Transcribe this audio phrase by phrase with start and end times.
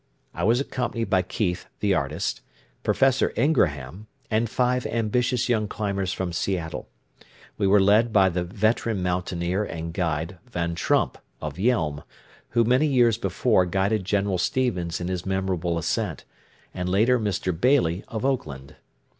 [0.33, 2.41] I was accompanied by Keith, the artist,
[2.81, 6.89] Professor Ingraham, and five ambitious young climbers from Seattle.
[7.59, 12.01] We were led by the veteran mountaineer and guide Van Trump, of Yelm,
[12.49, 16.25] who many years before guided General Stevens in his memorable ascent,
[16.73, 17.53] and later Mr.
[17.55, 18.77] Bailey, of Oakland.